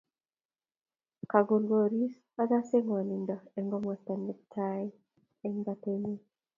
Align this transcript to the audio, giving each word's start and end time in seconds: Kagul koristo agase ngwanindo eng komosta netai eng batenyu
Kagul 1.31 1.63
koristo 1.69 2.35
agase 2.43 2.77
ngwanindo 2.83 3.35
eng 3.57 3.67
komosta 3.71 4.13
netai 4.25 4.87
eng 5.45 5.55
batenyu 5.65 6.15